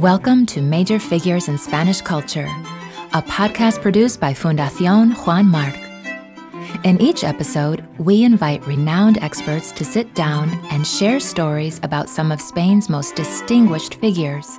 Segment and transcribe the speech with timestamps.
[0.00, 2.46] Welcome to Major Figures in Spanish Culture,
[3.12, 5.76] a podcast produced by Fundación Juan March.
[6.84, 12.32] In each episode, we invite renowned experts to sit down and share stories about some
[12.32, 14.58] of Spain's most distinguished figures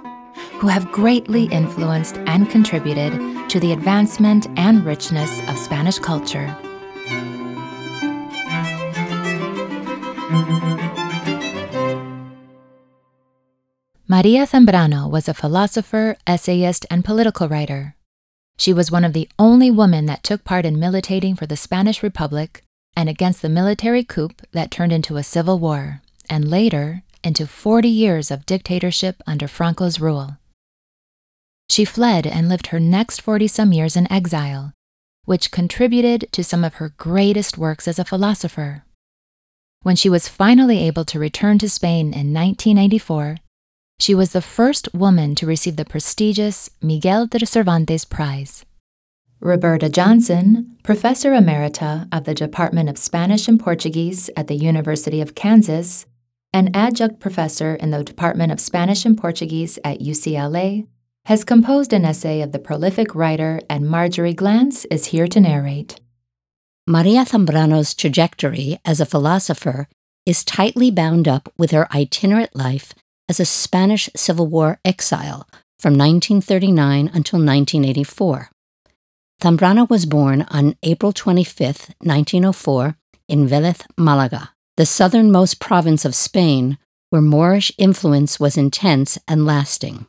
[0.59, 3.11] who have greatly influenced and contributed
[3.49, 6.55] to the advancement and richness of Spanish culture.
[14.11, 17.95] Maria Zambrano was a philosopher, essayist, and political writer.
[18.57, 22.03] She was one of the only women that took part in militating for the Spanish
[22.03, 22.61] Republic
[22.93, 27.87] and against the military coup that turned into a civil war, and later into 40
[27.87, 30.35] years of dictatorship under Franco's rule.
[31.69, 34.73] She fled and lived her next 40 some years in exile,
[35.23, 38.83] which contributed to some of her greatest works as a philosopher.
[39.83, 43.37] When she was finally able to return to Spain in 1994,
[44.01, 48.65] she was the first woman to receive the prestigious Miguel de Cervantes Prize.
[49.39, 55.35] Roberta Johnson, Professor Emerita of the Department of Spanish and Portuguese at the University of
[55.35, 56.07] Kansas,
[56.51, 60.87] and adjunct professor in the Department of Spanish and Portuguese at UCLA,
[61.25, 65.99] has composed an essay of the prolific writer, and Marjorie Glantz is here to narrate.
[66.87, 69.87] Maria Zambrano's trajectory as a philosopher
[70.25, 72.95] is tightly bound up with her itinerant life
[73.31, 75.47] as a Spanish Civil War exile
[75.79, 78.49] from 1939 until 1984.
[79.41, 82.97] Zambrano was born on April 25, 1904,
[83.29, 86.77] in Velez, Malaga, the southernmost province of Spain,
[87.09, 90.07] where Moorish influence was intense and lasting.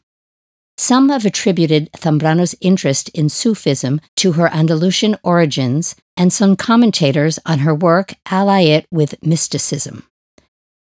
[0.77, 7.61] Some have attributed Zambrano's interest in Sufism to her Andalusian origins, and some commentators on
[7.61, 10.09] her work ally it with mysticism.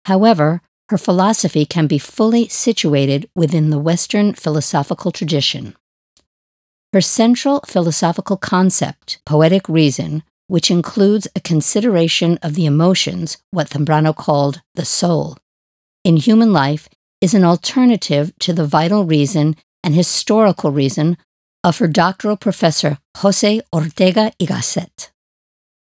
[0.06, 5.76] However, her philosophy can be fully situated within the Western philosophical tradition.
[6.94, 14.16] Her central philosophical concept, poetic reason, which includes a consideration of the emotions, what Zambrano
[14.16, 15.38] called the soul,
[16.08, 16.88] in human life,
[17.20, 21.18] is an alternative to the vital reason and historical reason
[21.66, 25.10] of her doctoral professor Jose Ortega y Gasset.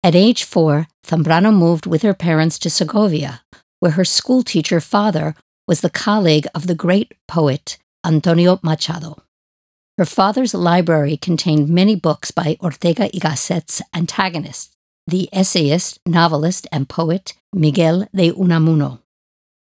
[0.01, 3.41] At age four, Zambrano moved with her parents to Segovia,
[3.83, 5.35] where her schoolteacher father
[5.67, 9.21] was the colleague of the great poet Antonio Machado.
[9.97, 14.69] Her father's library contained many books by Ortega y Gasset's antagonists,
[15.05, 18.99] the essayist, novelist, and poet Miguel de Unamuno,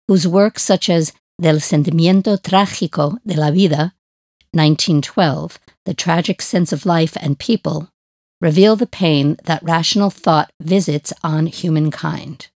[0.09, 3.94] whose works such as Del sentimiento trágico de la vida,
[4.51, 7.88] 1912, The Tragic Sense of Life and People,
[8.41, 12.50] reveal the pain that rational thought visits on humankind.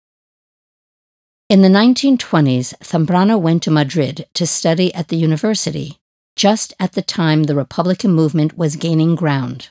[1.50, 5.99] In the 1920s, Zambrano went to Madrid to study at the university,
[6.37, 9.69] just at the time the Republican movement was gaining ground.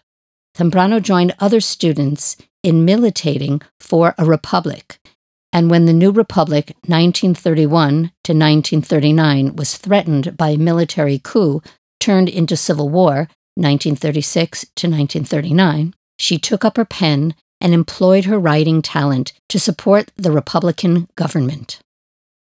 [0.55, 4.99] Zambrano joined other students in militating for a republic,
[5.51, 11.63] and when the new republic, 1931 to 1939, was threatened by a military coup
[11.99, 18.37] turned into civil war, 1936 to 1939, she took up her pen and employed her
[18.37, 21.79] writing talent to support the Republican government.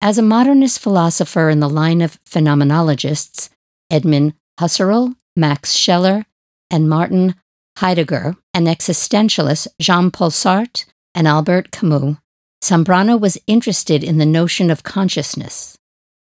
[0.02, 3.50] As a modernist philosopher in the line of phenomenologists,
[3.90, 6.26] Edmund Husserl, Max Scheler,
[6.70, 7.36] and Martin
[7.78, 12.18] Heidegger, and existentialist Jean Paul Sartre and Albert Camus,
[12.64, 15.78] Zambrano was interested in the notion of consciousness.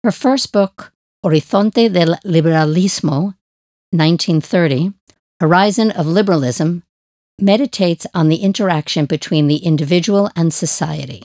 [0.02, 0.92] Her first book,
[1.24, 3.34] Horizonte del Liberalismo,
[3.90, 4.92] 1930,
[5.40, 6.82] Horizon of Liberalism,
[7.40, 11.24] meditates on the interaction between the individual and society.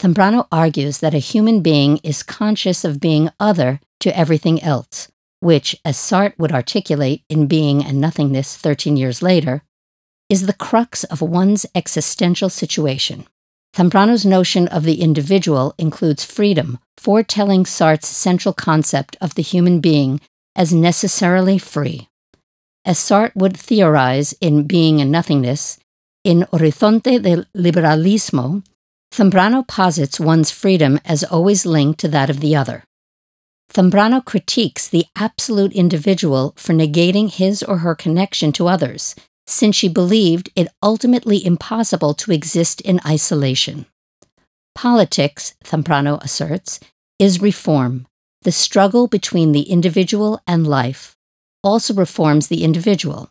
[0.00, 5.76] Zambrano argues that a human being is conscious of being other to everything else, which,
[5.84, 9.62] as Sartre would articulate in Being and Nothingness 13 years later,
[10.30, 13.26] is the crux of one's existential situation.
[13.76, 20.20] Zambrano's notion of the individual includes freedom, foretelling Sartre's central concept of the human being
[20.56, 22.09] as necessarily free.
[22.84, 25.78] As Sartre would theorize in Being and Nothingness,
[26.24, 28.62] in Horizonte del Liberalismo,
[29.12, 32.84] Zambrano posits one's freedom as always linked to that of the other.
[33.72, 39.14] Zambrano critiques the absolute individual for negating his or her connection to others,
[39.46, 43.86] since she believed it ultimately impossible to exist in isolation.
[44.74, 46.80] Politics, Zambrano asserts,
[47.18, 48.06] is reform,
[48.42, 51.16] the struggle between the individual and life,
[51.62, 53.30] also reforms the individual.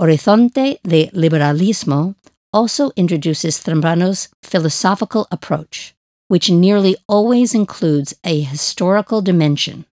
[0.00, 2.14] Horizonte de Liberalismo
[2.52, 5.94] also introduces Zambrano's philosophical approach,
[6.28, 9.84] which nearly always includes a historical dimension.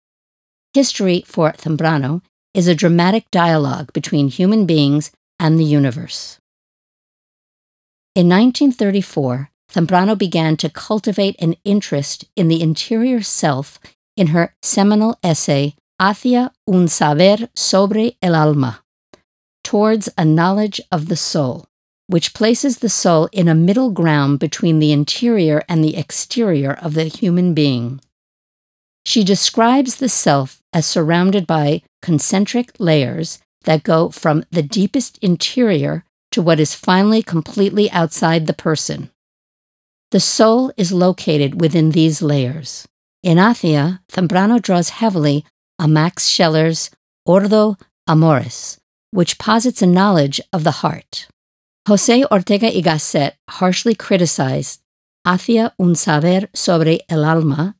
[0.74, 2.22] History for Zambrano
[2.54, 6.38] is a dramatic dialogue between human beings and the universe.
[8.16, 13.80] In 1934, Zambrano began to cultivate an interest in the interior self
[14.18, 18.84] in her seminal essay Hacia un saber sobre el alma,
[19.64, 21.68] towards a knowledge of the soul,
[22.08, 26.96] which places the soul in a middle ground between the interior and the exterior of
[26.96, 28.02] the human being.
[29.06, 36.04] She describes the self as surrounded by concentric layers that go from the deepest interior
[36.32, 39.12] to what is finally completely outside the person.
[40.10, 42.88] The soul is located within these layers.
[43.22, 45.46] In Hacia, Zambrano draws heavily
[45.80, 46.90] on Max Scheler's
[47.26, 47.78] Ordo
[48.08, 48.80] Amoris,
[49.12, 51.28] which posits a knowledge of the heart.
[51.88, 54.82] Jose Ortega y Gasset harshly criticized
[55.26, 57.76] Hacia un saber sobre el alma,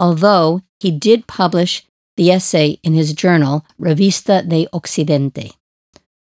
[0.00, 1.84] although he did publish
[2.16, 5.52] the essay in his journal Revista de Occidente.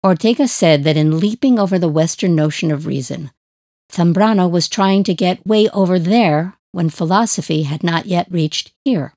[0.06, 3.32] Ortega said that in leaping over the Western notion of reason,
[3.92, 9.14] Zambrano was trying to get way over there when philosophy had not yet reached here.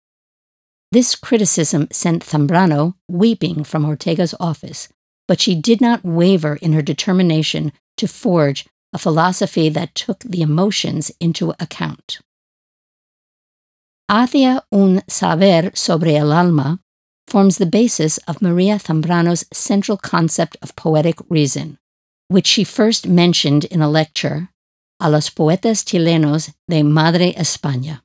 [0.93, 4.91] This criticism sent Zambrano weeping from Ortega's office,
[5.27, 10.43] but she did not waver in her determination to forge a philosophy that took the
[10.43, 12.21] emotions into account.
[14.11, 16.79] Hacia un saber sobre el alma
[17.27, 21.79] forms the basis of Maria Zambrano's central concept of poetic reason,
[22.29, 24.51] which she first mentioned in a lecture
[25.01, 28.03] a los poetas chilenos de Madre España,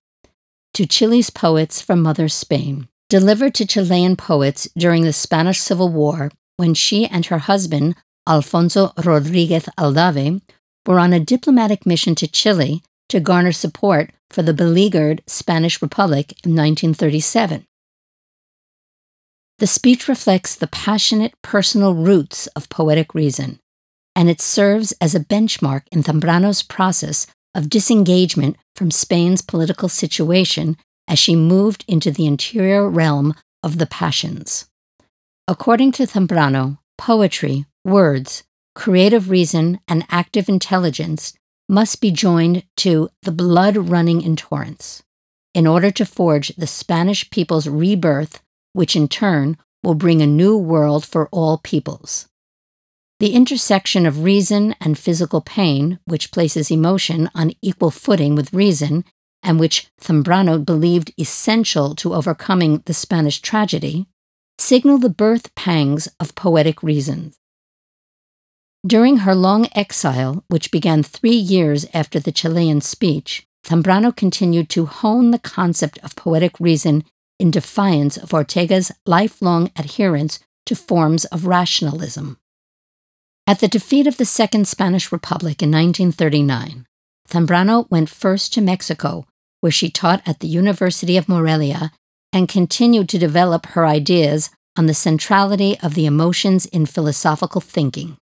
[0.73, 6.31] to Chile's poets from Mother Spain, delivered to Chilean poets during the Spanish Civil War
[6.57, 7.95] when she and her husband,
[8.27, 10.41] Alfonso Rodriguez Aldave,
[10.85, 16.31] were on a diplomatic mission to Chile to garner support for the beleaguered Spanish Republic
[16.43, 17.65] in 1937.
[19.59, 23.59] The speech reflects the passionate personal roots of poetic reason,
[24.15, 27.27] and it serves as a benchmark in Zambrano's process
[27.57, 30.77] of disengagement from Spain's political situation
[31.07, 33.33] as she moved into the interior realm
[33.63, 34.69] of the passions.
[35.47, 38.43] According to Zambrano, poetry, words,
[38.75, 41.33] creative reason, and active intelligence
[41.67, 45.03] must be joined to the blood running in torrents
[45.53, 48.41] in order to forge the Spanish people's rebirth
[48.73, 52.27] which in turn will bring a new world for all peoples.
[53.19, 59.05] The intersection of reason and physical pain, which places emotion on equal footing with reason,
[59.41, 64.05] and which Zambrano believed essential to overcoming the Spanish tragedy,
[64.59, 67.33] signal the birth pangs of poetic reason.
[68.85, 74.85] During her long exile, which began three years after the Chilean speech, Zambrano continued to
[74.85, 77.03] hone the concept of poetic reason
[77.39, 82.37] in defiance of Ortega's lifelong adherence to forms of rationalism.
[83.49, 86.85] At the defeat of the Second Spanish Republic in 1939,
[87.29, 89.25] Zambrano went first to Mexico,
[89.61, 91.93] where she taught at the University of Morelia
[92.33, 98.17] and continued to develop her ideas on the centrality of the emotions in philosophical thinking.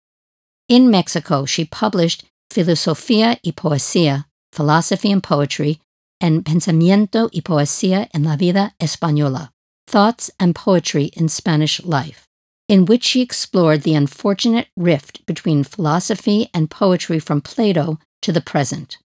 [0.68, 5.80] In Mexico, she published Filosofía y Poesía, Philosophy and Poetry,
[6.20, 9.50] and Pensamiento y Poesía en la Vida Española,
[9.88, 12.25] Thoughts and Poetry in Spanish Life,
[12.68, 18.40] in which she explored the unfortunate rift between philosophy and poetry from Plato to the
[18.40, 18.98] present.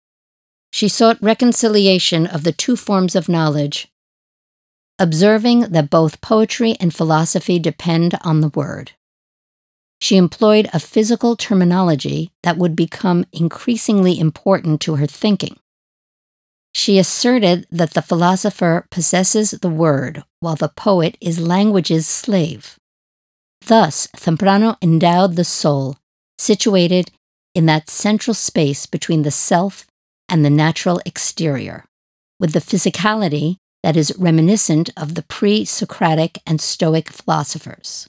[0.73, 3.88] She sought reconciliation of the two forms of knowledge,
[4.99, 8.93] observing that both poetry and philosophy depend on the word.
[10.00, 15.59] She employed a physical terminology that would become increasingly important to her thinking.
[16.73, 22.79] She asserted that the philosopher possesses the word, while the poet is language's slave.
[23.67, 25.97] Thus, Zambrano endowed the soul,
[26.38, 27.11] situated
[27.55, 29.87] in that central space between the self
[30.29, 31.85] and the natural exterior,
[32.38, 38.09] with the physicality that is reminiscent of the pre Socratic and Stoic philosophers.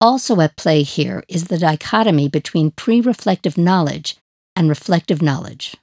[0.00, 4.16] Also at play here is the dichotomy between pre reflective knowledge
[4.54, 5.76] and reflective knowledge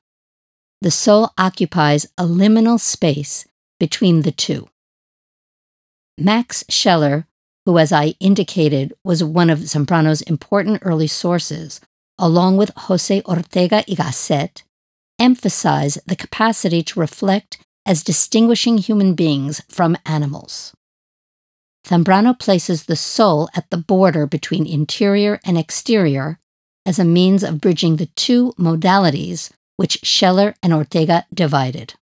[0.84, 3.46] the soul occupies a liminal space
[3.80, 4.68] between the two.
[6.18, 7.26] Max Scheler,
[7.66, 11.80] who, as I indicated, was one of Zambrano's important early sources,
[12.18, 14.64] along with Jose Ortega y Gasset,
[15.20, 20.74] emphasize the capacity to reflect as distinguishing human beings from animals.
[21.86, 26.40] Zambrano places the soul at the border between interior and exterior
[26.86, 31.96] as a means of bridging the two modalities which Scheler and Ortega divided.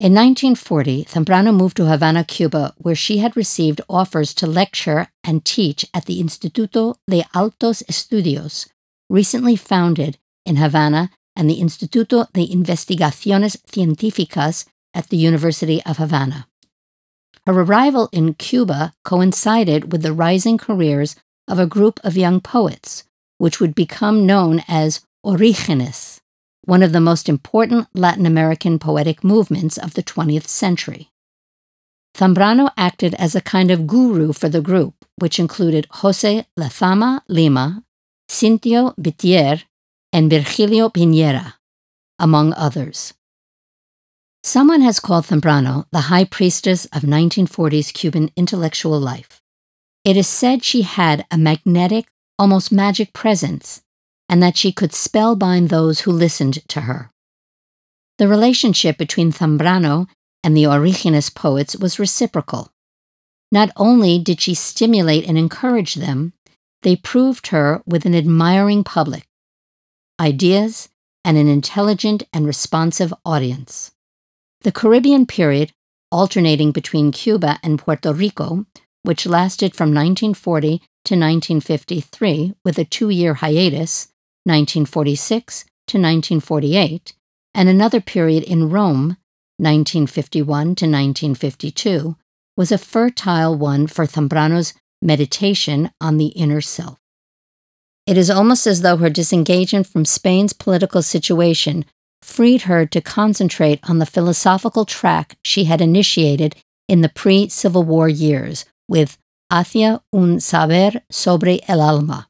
[0.00, 5.44] In 1940, Zambrano moved to Havana, Cuba, where she had received offers to lecture and
[5.44, 8.68] teach at the Instituto de Altos Estudios,
[9.10, 16.46] recently founded in Havana, and the Instituto de Investigaciones Científicas at the University of Havana.
[17.44, 21.16] Her arrival in Cuba coincided with the rising careers
[21.48, 23.02] of a group of young poets,
[23.38, 26.20] which would become known as Orígenes
[26.68, 31.08] one of the most important Latin American poetic movements of the 20th century.
[32.14, 37.84] Zambrano acted as a kind of guru for the group, which included Jose Lezama Lima,
[38.28, 39.64] Cintio Vitier,
[40.12, 41.54] and Virgilio Piñera,
[42.18, 43.14] among others.
[44.42, 49.40] Someone has called Zambrano the high priestess of 1940s Cuban intellectual life.
[50.04, 52.08] It is said she had a magnetic,
[52.38, 53.80] almost magic presence
[54.28, 57.10] and that she could spellbind those who listened to her.
[58.18, 60.08] The relationship between Zambrano
[60.42, 62.70] and the Orígenes poets was reciprocal.
[63.50, 66.34] Not only did she stimulate and encourage them,
[66.82, 69.24] they proved her with an admiring public,
[70.20, 70.88] ideas,
[71.24, 73.92] and an intelligent and responsive audience.
[74.62, 75.72] The Caribbean period,
[76.10, 78.66] alternating between Cuba and Puerto Rico,
[79.02, 84.08] which lasted from 1940 to 1953 with a two year hiatus,
[84.48, 87.14] 1946 to 1948,
[87.54, 89.16] and another period in Rome,
[89.58, 92.16] 1951 to 1952,
[92.56, 96.98] was a fertile one for Zambrano's meditation on the inner self.
[98.06, 101.84] It is almost as though her disengagement from Spain's political situation
[102.22, 106.56] freed her to concentrate on the philosophical track she had initiated
[106.88, 109.18] in the pre Civil War years with
[109.50, 112.27] Hacia un saber sobre el alma,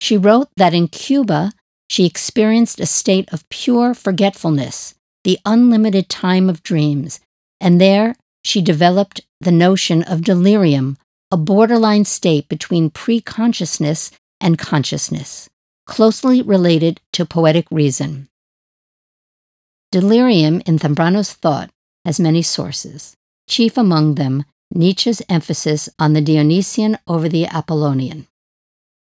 [0.00, 1.52] she wrote that in Cuba,
[1.88, 7.20] she experienced a state of pure forgetfulness, the unlimited time of dreams,
[7.60, 10.98] and there she developed the notion of delirium,
[11.30, 14.10] a borderline state between pre-consciousness
[14.40, 15.48] and consciousness,
[15.86, 18.28] closely related to poetic reason.
[19.90, 21.70] Delirium in Zambrano's thought
[22.04, 23.16] has many sources,
[23.48, 28.26] chief among them Nietzsche's emphasis on the Dionysian over the Apollonian.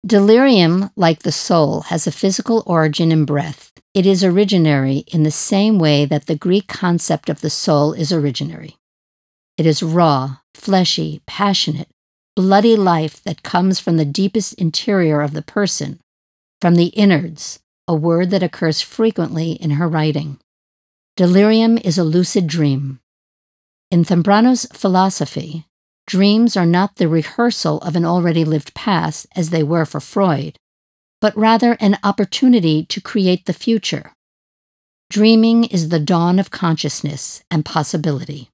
[0.06, 3.70] Delirium, like the soul, has a physical origin in breath.
[3.92, 8.10] It is originary in the same way that the Greek concept of the soul is
[8.10, 8.76] originary.
[9.58, 11.90] It is raw, fleshy, passionate,
[12.34, 16.00] bloody life that comes from the deepest interior of the person,
[16.62, 20.38] from the innards, a word that occurs frequently in her writing.
[21.16, 23.00] Delirium is a lucid dream.
[23.90, 25.66] In Zambrano's philosophy,
[26.06, 30.56] Dreams are not the rehearsal of an already lived past as they were for Freud,
[31.20, 34.12] but rather an opportunity to create the future.
[35.10, 38.48] Dreaming is the dawn of consciousness and possibility.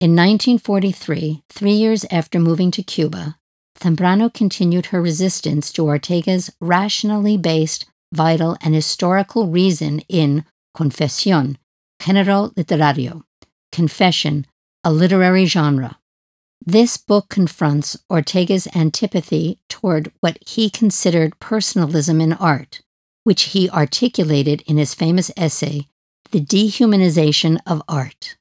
[0.00, 3.36] In 1943, three years after moving to Cuba,
[3.80, 10.44] Zambrano continued her resistance to Ortega's rationally based, vital, and historical reason in
[10.76, 11.56] Confesión,
[12.00, 13.22] Género Literario,
[13.72, 14.46] Confession,
[14.84, 15.97] a literary genre.
[16.70, 22.82] This book confronts Ortega's antipathy toward what he considered personalism in art,
[23.24, 25.88] which he articulated in his famous essay,
[26.30, 28.36] The Dehumanization of Art.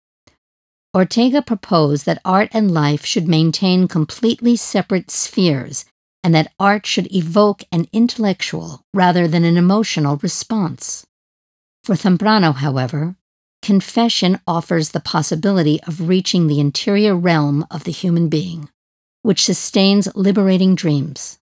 [0.94, 5.86] Ortega proposed that art and life should maintain completely separate spheres
[6.22, 11.06] and that art should evoke an intellectual rather than an emotional response.
[11.86, 13.16] For Zambrano, however,
[13.62, 18.70] confession offers the possibility of reaching the interior realm of the human being,
[19.22, 21.40] which sustains liberating dreams.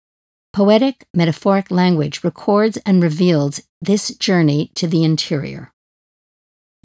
[0.53, 5.73] Poetic, metaphoric language records and reveals this journey to the interior.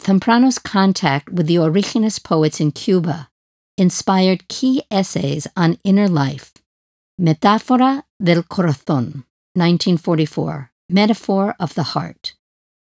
[0.01, 3.29] Zambrano's contact with the Orígenes poets in Cuba
[3.77, 6.53] inspired key essays on inner life.
[7.19, 12.33] Metáfora del Corazón, 1944, Metaphor of the Heart,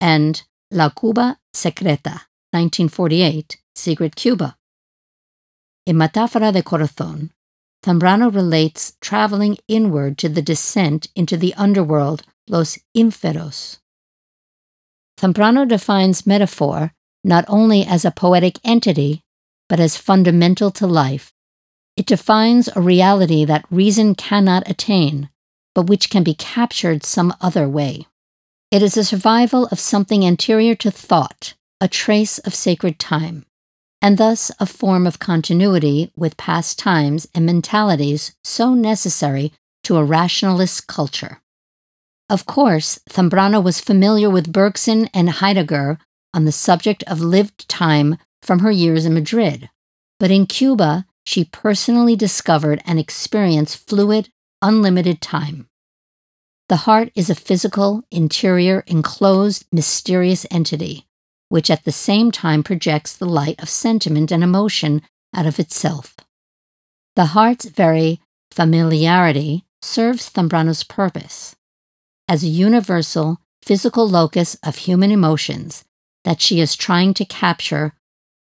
[0.01, 4.57] and La Cuba Secreta, 1948, Secret Cuba.
[5.87, 7.31] In Metáfora de Corazón,
[7.85, 13.79] Zambrano relates traveling inward to the descent into the underworld, Los Inferos.
[15.21, 16.93] Zambrano defines metaphor
[17.25, 19.23] not only as a poetic entity,
[19.69, 21.33] but as fundamental to life.
[21.97, 25.29] It defines a reality that reason cannot attain,
[25.75, 28.07] but which can be captured some other way.
[28.73, 33.45] It is a survival of something anterior to thought, a trace of sacred time,
[34.01, 39.53] and thus a form of continuity with past times and mentalities so necessary
[39.85, 41.43] to a rationalist culture.
[42.31, 45.99] Of course, Zambrano was familiar with Bergson and Heidegger
[46.33, 49.69] on the subject of lived time from her years in Madrid,
[50.19, 54.31] but in Cuba, she personally discovered and experienced fluid,
[54.63, 55.69] unlimited time.
[56.69, 61.07] The heart is a physical, interior, enclosed, mysterious entity,
[61.49, 65.03] which at the same time projects the light of sentiment and emotion
[65.35, 66.17] out of itself.
[67.15, 71.55] The heart's very familiarity serves Zambrano's purpose
[72.29, 75.85] as a universal, physical locus of human emotions
[76.25, 77.93] that she is trying to capture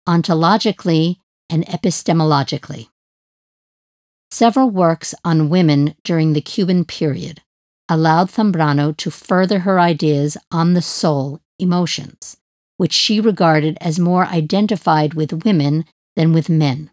[0.07, 1.17] ontologically
[1.49, 2.89] and epistemologically.
[4.31, 7.41] Several works on women during the Cuban period
[7.89, 12.37] allowed Zambrano to further her ideas on the soul, emotions,
[12.77, 16.91] which she regarded as more identified with women than with men.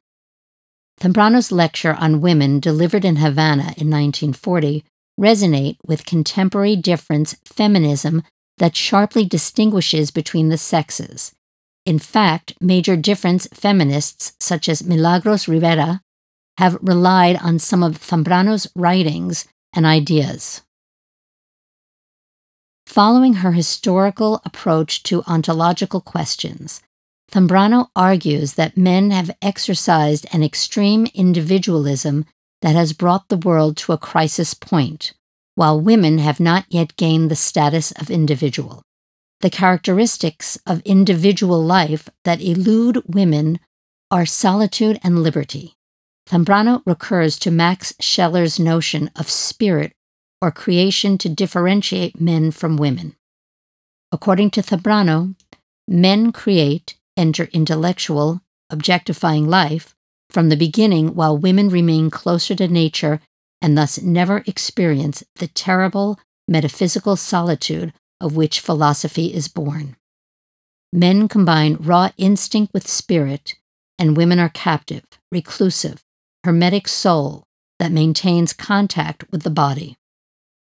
[1.00, 4.84] Zambrano's lecture on women delivered in Havana in 1940
[5.18, 8.22] resonate with contemporary difference feminism
[8.58, 11.32] that sharply distinguishes between the sexes.
[11.84, 16.00] In fact, major difference feminists such as Milagros Rivera
[16.58, 20.62] have relied on some of Zambrano's writings and ideas.
[22.86, 26.80] Following her historical approach to ontological questions,
[27.32, 32.26] Zambrano argues that men have exercised an extreme individualism
[32.62, 35.12] that has brought the world to a crisis point,
[35.54, 38.82] while women have not yet gained the status of individual.
[39.40, 43.58] The characteristics of individual life that elude women
[44.10, 45.74] are solitude and liberty.
[46.28, 49.92] Zambrano recurs to Max Scheler's notion of spirit
[50.44, 53.16] or creation to differentiate men from women.
[54.12, 55.34] According to Zambrano,
[55.88, 59.94] men create, enter intellectual, objectifying life
[60.28, 63.20] from the beginning while women remain closer to nature
[63.62, 69.96] and thus never experience the terrible metaphysical solitude of which philosophy is born.
[70.92, 73.54] Men combine raw instinct with spirit,
[73.98, 76.04] and women are captive, reclusive,
[76.44, 77.44] hermetic soul
[77.78, 79.96] that maintains contact with the body.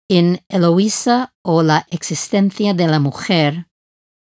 [0.09, 3.67] In Eloísa o la existencia de la mujer,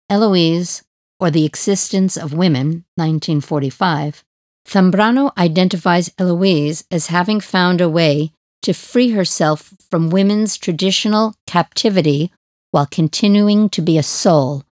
[0.09, 0.81] Eloise,
[1.19, 4.23] or the existence of women, 1945,
[4.67, 8.31] Zambrano identifies Eloise as having found a way
[8.63, 12.31] to free herself from women's traditional captivity
[12.71, 14.63] while continuing to be a soul,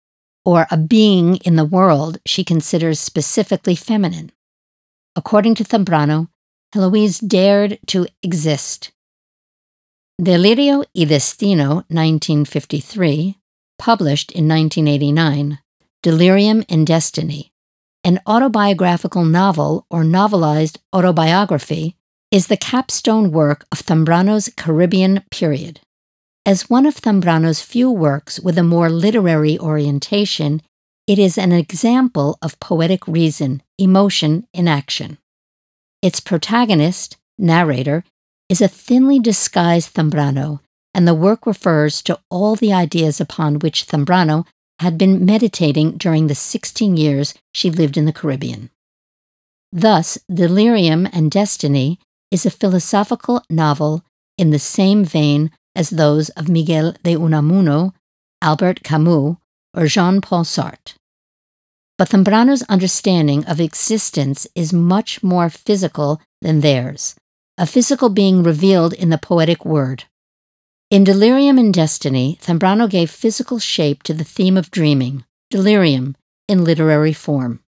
[0.44, 4.32] or a being in the world she considers specifically feminine.
[5.16, 6.30] According to Zambrano,
[6.74, 8.93] Eloise dared to exist.
[10.22, 13.40] Delirio y Destino, 1953,
[13.80, 15.58] published in 1989,
[16.04, 17.52] Delirium and Destiny,
[18.04, 21.98] an autobiographical novel or novelized autobiography,
[22.30, 25.80] is the capstone work of Zambrano's Caribbean period.
[26.46, 30.62] As one of Zambrano's few works with a more literary orientation,
[31.08, 35.18] it is an example of poetic reason, emotion in action.
[36.04, 38.04] Its protagonist, narrator,
[38.54, 40.60] is a thinly disguised Zambrano,
[40.94, 44.46] and the work refers to all the ideas upon which Zambrano
[44.78, 48.70] had been meditating during the 16 years she lived in the Caribbean.
[49.72, 51.98] Thus, Delirium and Destiny
[52.30, 54.06] is a philosophical novel
[54.38, 57.94] in the same vein as those of Miguel de Unamuno,
[58.40, 59.38] Albert Camus,
[59.74, 60.94] or Jean Paul Sartre.
[61.98, 67.16] But Zambrano's understanding of existence is much more physical than theirs,
[67.58, 70.06] a physical being revealed in the poetic word.
[70.90, 76.16] In Delirium and Destiny, Zambrano gave physical shape to the theme of dreaming, delirium,
[76.48, 77.62] in literary form.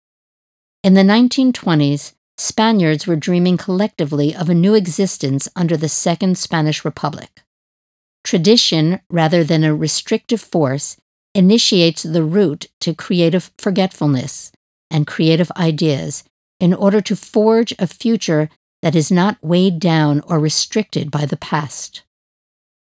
[0.83, 6.83] In the 1920s, Spaniards were dreaming collectively of a new existence under the Second Spanish
[6.83, 7.43] Republic.
[8.23, 10.97] Tradition, rather than a restrictive force,
[11.33, 14.51] initiates the route to creative forgetfulness
[14.91, 16.23] and creative ideas
[16.59, 18.49] in order to forge a future
[18.85, 22.03] that is not weighed down or restricted by the past.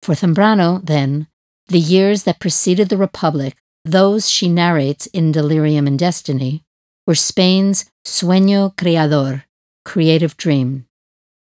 [0.03, 1.27] For Zambrano, then,
[1.69, 3.55] the years that preceded the Republic,
[3.85, 6.65] those she narrates in Delirium and Destiny,
[7.07, 9.45] were Spain's sueño creador,
[9.85, 10.85] creative dream.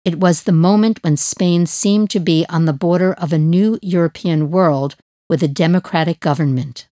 [0.05, 3.79] It was the moment when Spain seemed to be on the border of a new
[3.81, 4.97] European world
[5.31, 6.89] with a democratic government.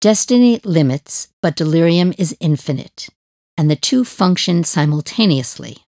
[0.00, 3.08] Destiny limits, but delirium is infinite,
[3.56, 5.83] and the two function simultaneously.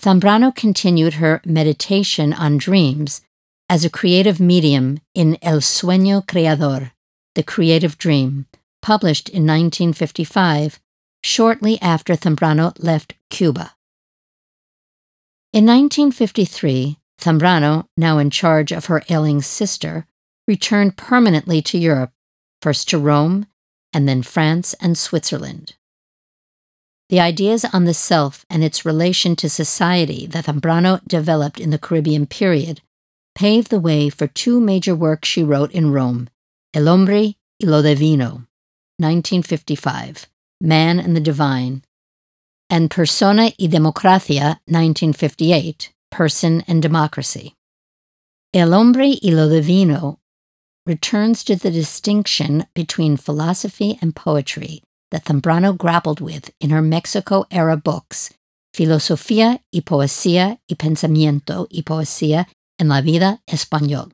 [0.00, 3.20] Zambrano continued her meditation on dreams
[3.68, 6.92] as a creative medium in El Sueño Creador,
[7.34, 8.46] The Creative Dream,
[8.80, 10.80] published in 1955,
[11.22, 13.74] shortly after Zambrano left Cuba.
[15.52, 20.06] In 1953, Zambrano, now in charge of her ailing sister,
[20.48, 22.12] returned permanently to Europe,
[22.62, 23.46] first to Rome,
[23.92, 25.74] and then France and Switzerland.
[27.10, 31.78] The ideas on the self and its relation to society that Zambrano developed in the
[31.78, 32.82] Caribbean period
[33.34, 36.30] paved the way for two major works she wrote in Rome
[36.72, 38.46] El Hombre y lo Divino,
[38.98, 40.28] 1955,
[40.60, 41.82] Man and the Divine,
[42.70, 47.56] and Persona y Democracia, 1958, Person and Democracy.
[48.54, 50.20] El Hombre y lo Divino
[50.86, 57.46] returns to the distinction between philosophy and poetry that Zambrano grappled with in her Mexico
[57.50, 58.30] era books,
[58.74, 62.46] Filosofía y Poesía y Pensamiento y Poesía
[62.78, 64.10] en la Vida Español.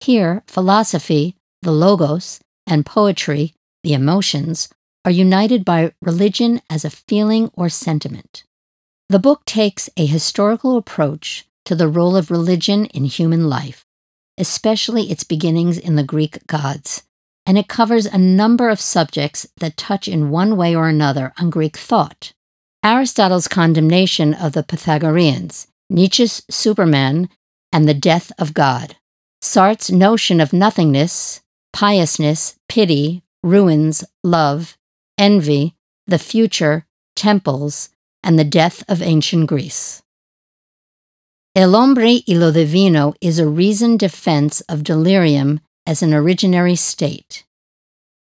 [0.00, 4.68] Here, philosophy, the logos, and poetry, the emotions,
[5.04, 8.44] are united by religion as a feeling or sentiment.
[9.08, 13.84] The book takes a historical approach to the role of religion in human life,
[14.38, 17.02] especially its beginnings in the Greek gods,
[17.50, 21.50] and it covers a number of subjects that touch in one way or another on
[21.50, 22.32] Greek thought.
[22.84, 27.28] Aristotle's condemnation of the Pythagoreans, Nietzsche's Superman,
[27.72, 28.94] and the death of God,
[29.42, 31.40] Sartre's notion of nothingness,
[31.72, 34.78] piousness, pity, ruins, love,
[35.18, 35.74] envy,
[36.06, 36.86] the future,
[37.16, 37.88] temples,
[38.22, 40.04] and the death of ancient Greece.
[41.56, 47.44] El hombre y lo divino is a reasoned defense of delirium as an originary state.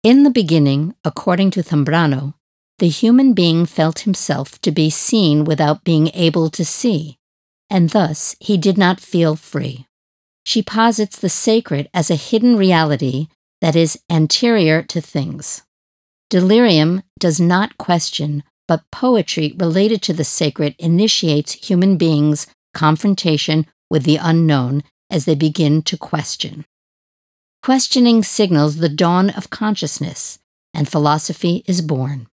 [0.04, 2.36] In the beginning, according to Zambrano,
[2.80, 7.18] the human being felt himself to be seen without being able to see,
[7.70, 9.88] and thus he did not feel free.
[10.46, 13.28] She posits the sacred as a hidden reality
[13.62, 15.64] that is anterior to things.
[16.30, 24.04] Delirium does not question, but poetry related to the sacred initiates human beings' confrontation with
[24.04, 26.66] the unknown as they begin to question.
[27.68, 30.40] Questioning signals the dawn of consciousness,
[30.74, 32.28] and philosophy is born.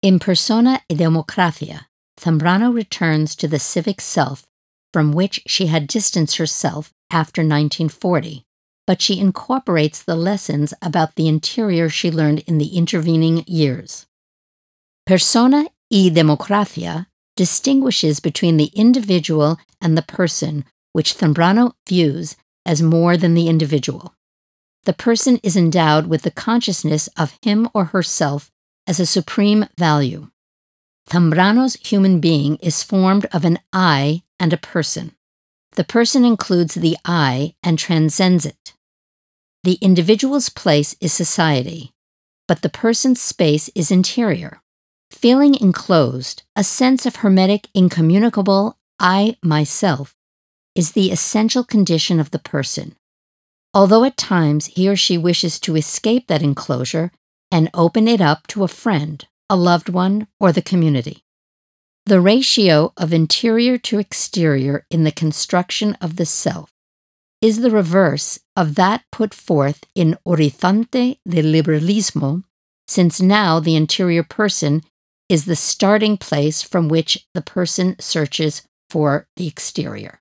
[0.00, 4.46] In Persona y Democracia, Zambrano returns to the civic self
[4.94, 8.46] from which she had distanced herself after 1940,
[8.86, 14.06] but she incorporates the lessons about the interior she learned in the intervening years.
[15.04, 23.18] Persona y Democracia distinguishes between the individual and the person, which Zambrano views as more
[23.18, 24.14] than the individual
[24.84, 28.50] the person is endowed with the consciousness of him or herself
[28.86, 30.28] as a supreme value.
[31.10, 35.12] Zambrano's human being is formed of an I and a person.
[35.72, 38.74] The person includes the I and transcends it.
[39.64, 41.92] The individual's place is society,
[42.48, 44.62] but the person's space is interior.
[45.10, 50.16] Feeling enclosed, a sense of hermetic, incommunicable I myself,
[50.74, 52.96] is the essential condition of the person
[53.72, 57.10] although at times he or she wishes to escape that enclosure
[57.50, 61.24] and open it up to a friend, a loved one, or the community.
[62.06, 66.72] The ratio of interior to exterior in the construction of the self
[67.40, 72.44] is the reverse of that put forth in Horizonte del Liberalismo,
[72.86, 74.82] since now the interior person
[75.28, 80.19] is the starting place from which the person searches for the exterior.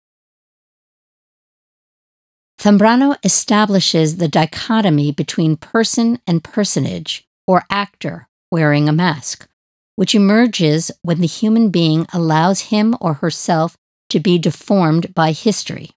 [2.60, 9.48] Zambrano establishes the dichotomy between person and personage, or actor, wearing a mask,
[9.96, 13.78] which emerges when the human being allows him or herself
[14.10, 15.92] to be deformed by history.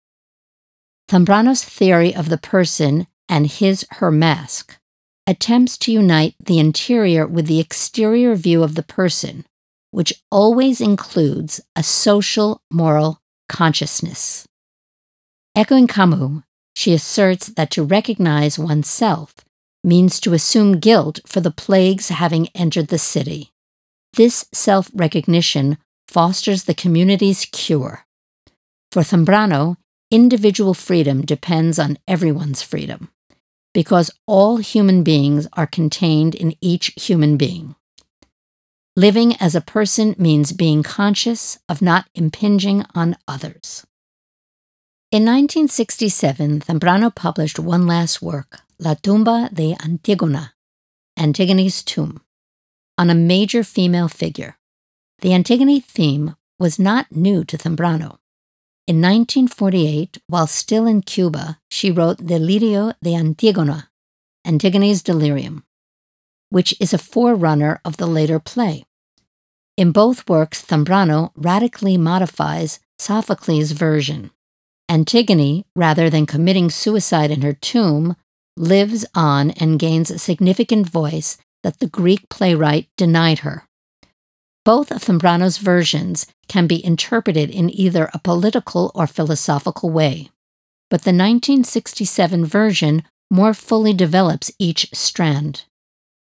[1.11, 4.77] Zambrano's theory of the person and his her mask
[5.27, 9.45] attempts to unite the interior with the exterior view of the person,
[9.91, 14.47] which always includes a social moral consciousness.
[15.57, 16.43] Echoing Camus,
[16.75, 19.35] she asserts that to recognize oneself
[19.85, 23.51] means to assume guilt for the plagues having entered the city.
[24.15, 28.05] This self recognition fosters the community's cure.
[28.91, 29.77] For Zambrano,
[30.11, 33.11] individual freedom depends on everyone's freedom,
[33.73, 37.75] because all human beings are contained in each human being.
[38.95, 43.87] Living as a person means being conscious of not impinging on others.
[45.13, 50.53] In 1967, Zambrano published one last work, La Tumba de Antigona,
[51.19, 52.23] Antigone's Tomb,
[52.97, 54.57] on a major female figure.
[55.19, 58.21] The Antigone theme was not new to Zambrano.
[58.87, 63.89] In 1948, while still in Cuba, she wrote Delirio de Antigona,
[64.47, 65.63] Antigone's Delirium,
[66.49, 68.87] which is a forerunner of the later play.
[69.77, 74.31] In both works, Zambrano radically modifies Sophocles' version.
[74.93, 78.15] Antigone, rather than committing suicide in her tomb,
[78.59, 83.65] lives on and gains a significant voice that the Greek playwright denied her.
[84.67, 90.29] Both of Zambrano's versions can be interpreted in either a political or philosophical way,
[90.91, 95.65] but the 1967 version more fully develops each strand.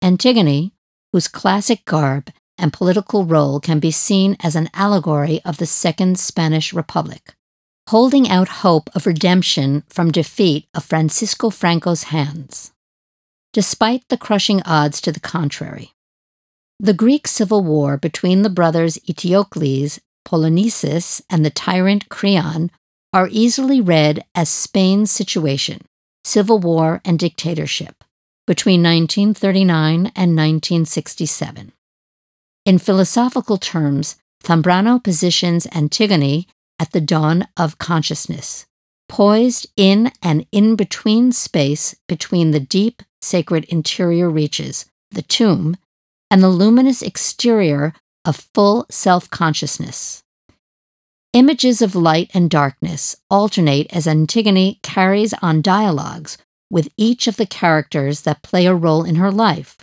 [0.01, 0.73] Antigone,
[1.13, 6.17] whose classic garb and political role can be seen as an allegory of the Second
[6.17, 7.36] Spanish Republic,
[7.89, 12.71] holding out hope of redemption from defeat of Francisco Franco's hands,
[13.54, 15.91] despite the crushing odds to the contrary.
[16.80, 22.71] The Greek civil war between the brothers Eteocles, Polynices, and the tyrant Creon
[23.13, 25.82] are easily read as Spain's situation,
[26.24, 28.04] civil war and dictatorship,
[28.45, 31.71] between 1939 and 1967.
[32.65, 36.48] In philosophical terms, Zambrano positions Antigone
[36.79, 38.65] at the dawn of consciousness,
[39.07, 45.77] poised in and in between space between the deep, sacred interior reaches, the tomb,
[46.29, 47.93] and the luminous exterior
[48.25, 50.23] of full self consciousness.
[51.33, 56.38] Images of light and darkness alternate as Antigone carries on dialogues
[56.69, 59.77] with each of the characters that play a role in her life.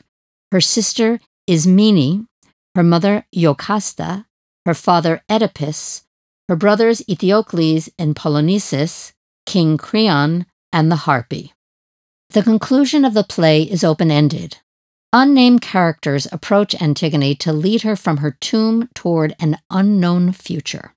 [0.51, 2.27] Her sister Ismene,
[2.75, 4.27] her mother Iocasta,
[4.65, 6.05] her father Oedipus,
[6.49, 9.13] her brothers Eteocles and Polynices,
[9.47, 11.53] King Creon, and the Harpy.
[12.31, 14.59] The conclusion of the play is open ended.
[15.13, 20.95] Unnamed characters approach Antigone to lead her from her tomb toward an unknown future.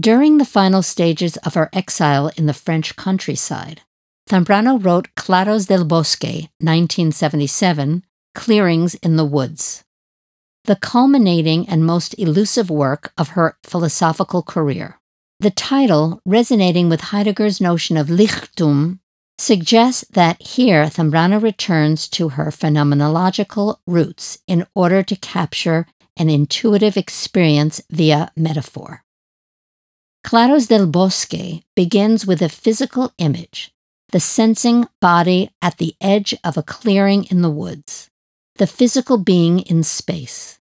[0.00, 3.82] During the final stages of her exile in the French countryside,
[4.30, 9.84] Zambrano wrote Claros del Bosque, 1977, Clearings in the Woods
[10.68, 15.00] the culminating and most elusive work of her philosophical career.
[15.40, 18.98] The title, resonating with Heidegger's notion of Lichtung,
[19.38, 25.86] suggests that here Zambrano returns to her phenomenological roots in order to capture
[26.18, 29.04] an intuitive experience via metaphor.
[30.22, 33.72] Claros del Bosque begins with a physical image,
[34.12, 38.10] the sensing body at the edge of a clearing in the woods,
[38.56, 40.57] the physical being in space.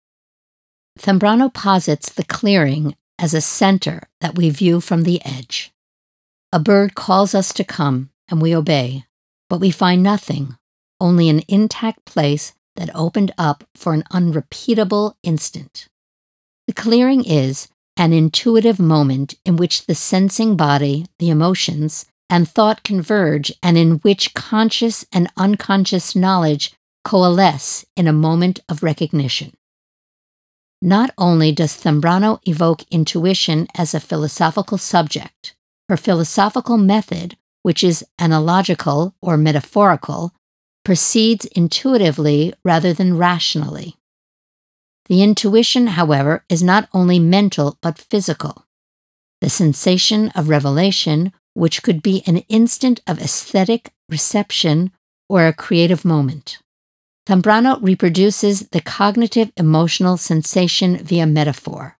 [0.98, 5.72] Zambrano posits the clearing as a center that we view from the edge.
[6.52, 9.05] A bird calls us to come, and we obey,
[9.48, 10.57] but we find nothing,
[11.00, 15.88] only an intact place that opened up for an unrepeatable instant.
[16.66, 22.83] The clearing is an intuitive moment in which the sensing body, the emotions, and thought
[22.83, 26.72] converge, and in which conscious and unconscious knowledge
[27.05, 29.52] coalesce in a moment of recognition.
[30.85, 35.55] Not only does Zambrano evoke intuition as a philosophical subject,
[35.88, 40.33] her philosophical method, which is analogical or metaphorical,
[40.85, 43.95] proceeds intuitively rather than rationally.
[45.07, 48.66] The intuition, however, is not only mental but physical.
[49.40, 54.90] The sensation of revelation, which could be an instant of aesthetic reception
[55.29, 56.59] or a creative moment.
[57.29, 61.97] Zambrano reproduces the cognitive emotional sensation via metaphor,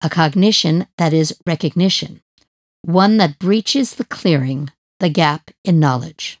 [0.00, 2.22] a cognition that is recognition,
[2.82, 4.70] one that breaches the clearing,
[5.00, 6.38] the gap in knowledge.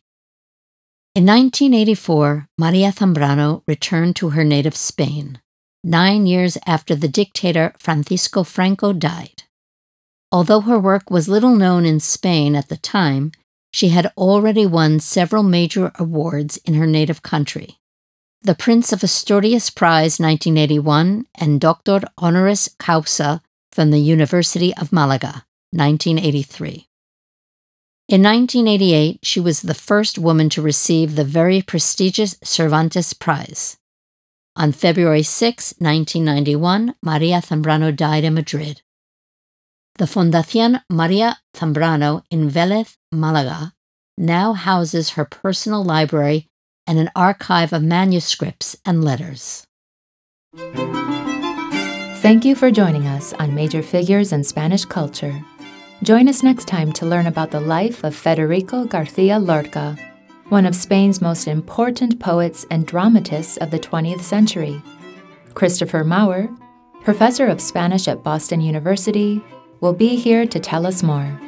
[1.16, 5.40] In 1984, Maria Zambrano returned to her native Spain,
[5.82, 9.42] nine years after the dictator Francisco Franco died.
[10.30, 13.32] Although her work was little known in Spain at the time,
[13.72, 17.80] she had already won several major awards in her native country
[18.44, 25.44] the Prince of Asturias Prize 1981, and Doctor Honoris Causa from the University of Malaga
[25.70, 26.88] 1983.
[28.08, 33.76] In 1988, she was the first woman to receive the very prestigious Cervantes Prize.
[34.56, 38.82] On February 6, 1991, Maria Zambrano died in Madrid.
[39.98, 43.72] The Fundación Maria Zambrano in Vélez, Malaga,
[44.18, 46.48] now houses her personal library
[46.86, 49.66] and an archive of manuscripts and letters.
[52.22, 55.42] Thank you for joining us on Major Figures in Spanish Culture.
[56.02, 59.96] Join us next time to learn about the life of Federico Garcia Lorca,
[60.48, 64.82] one of Spain's most important poets and dramatists of the 20th century.
[65.54, 66.48] Christopher Maurer,
[67.02, 69.42] professor of Spanish at Boston University,
[69.80, 71.40] will be here to tell us more.